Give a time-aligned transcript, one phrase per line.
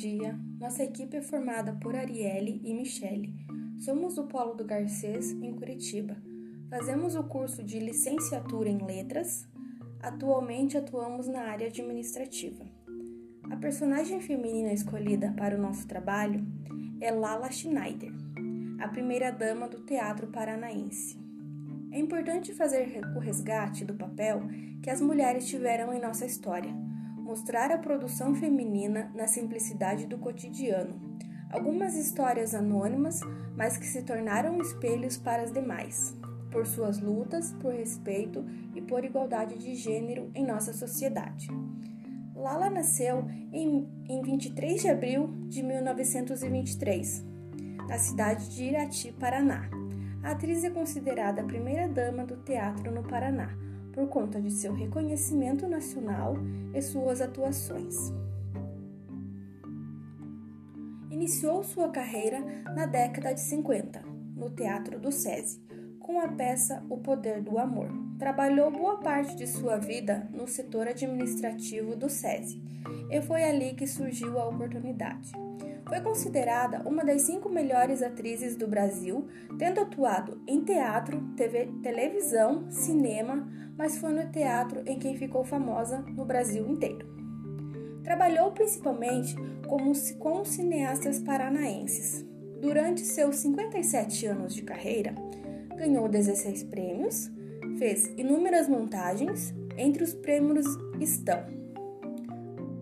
[0.00, 0.34] dia.
[0.58, 3.34] Nossa equipe é formada por Arielle e Michele.
[3.84, 6.16] Somos do Polo do Garcês, em Curitiba.
[6.70, 9.46] Fazemos o curso de licenciatura em Letras.
[10.00, 12.64] Atualmente atuamos na área administrativa.
[13.50, 16.46] A personagem feminina escolhida para o nosso trabalho
[16.98, 18.12] é Lala Schneider,
[18.80, 21.18] a primeira dama do teatro paranaense.
[21.92, 24.40] É importante fazer o resgate do papel
[24.82, 26.74] que as mulheres tiveram em nossa história
[27.30, 31.00] mostrar a produção feminina na simplicidade do cotidiano.
[31.48, 33.20] Algumas histórias anônimas,
[33.56, 36.12] mas que se tornaram espelhos para as demais,
[36.50, 38.44] por suas lutas, por respeito
[38.74, 41.46] e por igualdade de gênero em nossa sociedade.
[42.34, 47.24] Lala nasceu em, em 23 de abril de 1923,
[47.88, 49.70] na cidade de Irati, Paraná.
[50.24, 53.56] A atriz é considerada a primeira dama do teatro no Paraná
[54.00, 56.34] por conta de seu reconhecimento nacional
[56.74, 57.94] e suas atuações.
[61.10, 62.40] Iniciou sua carreira
[62.74, 64.00] na década de 50,
[64.34, 65.60] no Teatro do SESI,
[65.98, 67.90] com a peça O Poder do Amor.
[68.18, 72.62] Trabalhou boa parte de sua vida no setor administrativo do SESI
[73.10, 75.30] e foi ali que surgiu a oportunidade.
[75.90, 79.26] Foi considerada uma das cinco melhores atrizes do Brasil,
[79.58, 85.98] tendo atuado em teatro, TV, televisão, cinema, mas foi no teatro em que ficou famosa
[85.98, 87.04] no Brasil inteiro.
[88.04, 89.34] Trabalhou principalmente
[89.66, 92.24] como, com cineastas paranaenses.
[92.60, 95.12] Durante seus 57 anos de carreira,
[95.76, 97.28] ganhou 16 prêmios,
[97.78, 100.66] fez inúmeras montagens, entre os prêmios
[101.00, 101.59] estão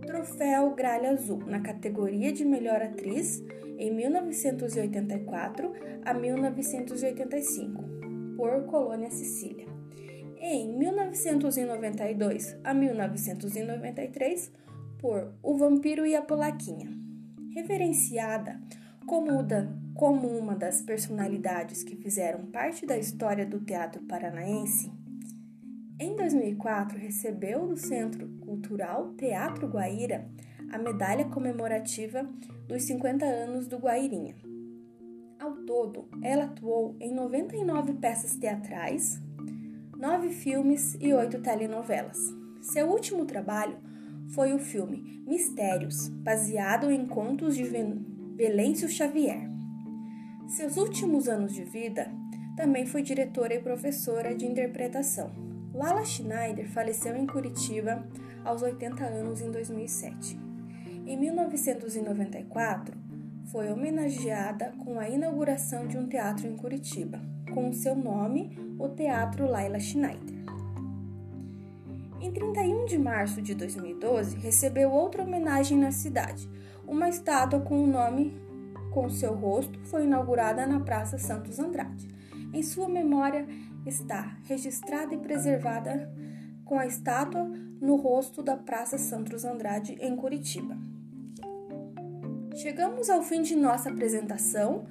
[0.09, 3.45] Troféu Gralha Azul na categoria de Melhor Atriz
[3.77, 5.71] em 1984
[6.03, 7.85] a 1985
[8.35, 9.67] por Colônia Sicília.
[10.41, 14.51] Em 1992 a 1993
[14.99, 16.91] por O Vampiro e a Polaquinha.
[17.55, 18.59] Reverenciada
[19.05, 24.91] como, da, como uma das personalidades que fizeram parte da história do teatro paranaense,
[26.01, 30.29] em 2004, recebeu do Centro Cultural Teatro Guaíra
[30.71, 32.23] a medalha comemorativa
[32.69, 34.37] dos 50 anos do Guairinha.
[35.41, 39.21] Ao todo, ela atuou em 99 peças teatrais,
[39.97, 42.19] 9 filmes e 8 telenovelas.
[42.61, 43.79] Seu último trabalho
[44.29, 47.65] foi o filme Mistérios, baseado em contos de
[48.37, 49.49] Velêncio Xavier.
[50.47, 52.11] Seus últimos anos de vida,
[52.57, 55.48] também foi diretora e professora de interpretação.
[55.79, 58.05] Lala Schneider faleceu em Curitiba
[58.45, 60.37] aos 80 anos em 2007.
[61.07, 62.97] Em 1994,
[63.53, 67.21] foi homenageada com a inauguração de um teatro em Curitiba,
[67.55, 70.37] com seu nome, o Teatro Laila Schneider.
[72.21, 76.51] Em 31 de março de 2012, recebeu outra homenagem na cidade.
[76.89, 78.37] Uma estátua com o nome
[78.91, 82.09] com seu rosto foi inaugurada na Praça Santos Andrade.
[82.53, 83.47] Em sua memória
[83.89, 86.13] está registrada e preservada
[86.65, 87.45] com a estátua
[87.81, 90.77] no rosto da Praça Santos Andrade, em Curitiba.
[92.55, 94.87] Chegamos ao fim de nossa apresentação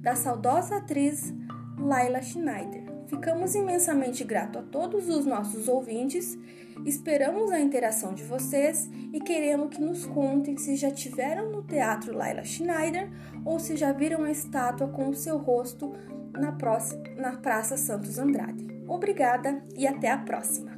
[0.00, 1.34] da saudosa atriz
[1.78, 2.84] Laila Schneider.
[3.06, 6.36] Ficamos imensamente gratos a todos os nossos ouvintes,
[6.84, 12.14] esperamos a interação de vocês e queremos que nos contem se já tiveram no Teatro
[12.16, 13.08] Laila Schneider
[13.44, 15.92] ou se já viram a estátua com o seu rosto
[16.36, 18.66] na, próxima, na Praça Santos Andrade.
[18.86, 20.75] Obrigada e até a próxima!